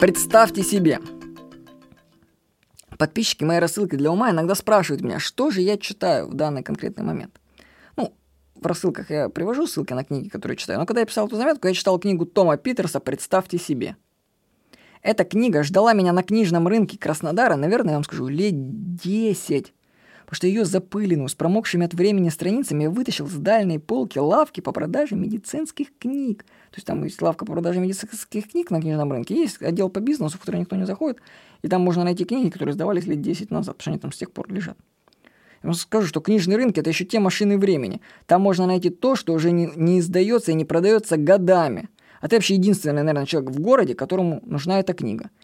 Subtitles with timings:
[0.00, 0.98] Представьте себе,
[2.96, 7.04] подписчики моей рассылки для ума иногда спрашивают меня, что же я читаю в данный конкретный
[7.04, 7.38] момент.
[7.96, 8.14] Ну,
[8.54, 11.68] в рассылках я привожу ссылки на книги, которые читаю, но когда я писал эту заметку,
[11.68, 13.96] я читал книгу Тома Питерса «Представьте себе».
[15.02, 18.54] Эта книга ждала меня на книжном рынке Краснодара, наверное, я вам скажу, лет
[18.96, 19.74] 10
[20.30, 24.70] потому что ее запыленную, с промокшими от времени страницами вытащил с дальней полки лавки по
[24.70, 26.44] продаже медицинских книг.
[26.70, 29.98] То есть там есть лавка по продаже медицинских книг на книжном рынке, есть отдел по
[29.98, 31.18] бизнесу, в который никто не заходит,
[31.62, 34.18] и там можно найти книги, которые сдавались лет 10 назад, потому что они там с
[34.18, 34.76] тех пор лежат.
[35.64, 38.00] Я вам скажу, что книжный рынок– это еще те машины времени.
[38.26, 41.88] Там можно найти то, что уже не, не издается и не продается годами.
[42.20, 45.30] А ты вообще единственный, наверное, человек в городе, которому нужна эта книга–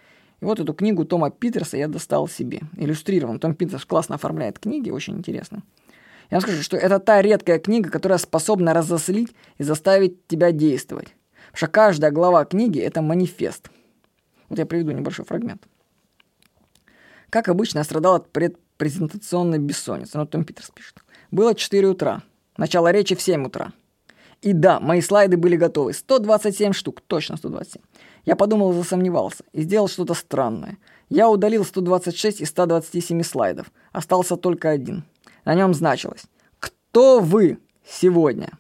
[0.46, 2.62] вот эту книгу Тома Питерса я достал себе.
[2.76, 3.38] Иллюстрирован.
[3.38, 5.62] Том Питерс классно оформляет книги, очень интересно.
[6.30, 11.14] Я вам скажу, что это та редкая книга, которая способна разослить и заставить тебя действовать.
[11.46, 13.70] Потому что каждая глава книги– это манифест.
[14.48, 15.62] Вот я приведу небольшой фрагмент.
[17.30, 20.18] Как обычно, я страдал от предпрезентационной бессонницы.
[20.18, 21.02] Ну, Том Питерс пишет.
[21.30, 22.22] Было 4 утра.
[22.56, 23.72] Начало речи в 7 утра.
[24.42, 25.92] И да, мои слайды были готовы.
[25.92, 27.82] 127 штук, точно 127.
[28.26, 30.78] Я подумал и засомневался, и сделал что-то странное.
[31.08, 33.70] Я удалил 126 из 127 слайдов.
[33.92, 35.04] Остался только один.
[35.44, 36.24] На нем значилось
[36.58, 38.50] «Кто вы сегодня?»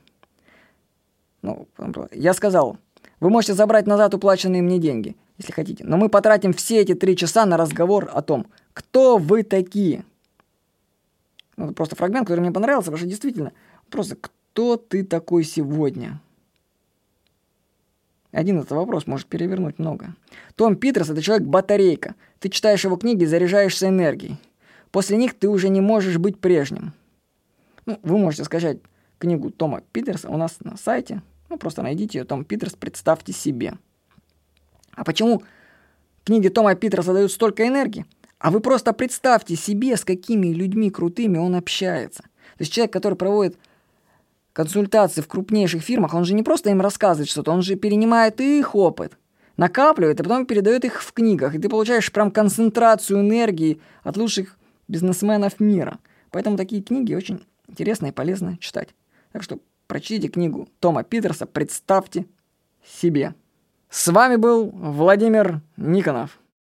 [1.42, 1.68] Ну,
[2.12, 2.78] я сказал,
[3.20, 7.16] вы можете забрать назад уплаченные мне деньги, если хотите, но мы потратим все эти три
[7.16, 10.04] часа на разговор о том, кто вы такие.
[11.56, 13.52] Ну, просто фрагмент, который мне понравился, потому что действительно,
[13.90, 16.20] просто кто ты такой сегодня?
[18.36, 20.14] Один этот вопрос может перевернуть много.
[20.56, 22.16] Том Питерс– это человек-батарейка.
[22.38, 24.36] Ты читаешь его книги и заряжаешься энергией.
[24.90, 26.92] После них ты уже не можешь быть прежним.
[27.86, 28.80] Ну, вы можете скачать
[29.18, 31.22] книгу Тома Питерса у нас на сайте.
[31.48, 33.78] Ну, просто найдите ее, Том Питерс, представьте себе.
[34.92, 35.42] А почему
[36.22, 38.04] книги Тома Питерса дают столько энергии?
[38.38, 42.22] А вы просто представьте себе, с какими людьми крутыми он общается.
[42.22, 43.56] То есть человек, который проводит
[44.56, 48.74] консультации в крупнейших фирмах, он же не просто им рассказывает что-то, он же перенимает их
[48.74, 49.18] опыт,
[49.58, 51.54] накапливает, и потом передает их в книгах.
[51.54, 54.56] И ты получаешь прям концентрацию энергии от лучших
[54.88, 55.98] бизнесменов мира.
[56.30, 58.94] Поэтому такие книги очень интересно и полезно читать.
[59.30, 59.58] Так что
[59.88, 62.24] прочтите книгу Тома Питерса «Представьте
[62.82, 63.34] себе».
[63.90, 66.38] С вами был Владимир Никонов.